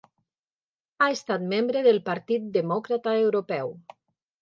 Ha 1.01 1.09
estat 1.17 1.45
membre 1.53 1.85
del 1.89 2.01
Partit 2.09 2.51
Demòcrata 2.59 3.19
Europeu. 3.29 3.75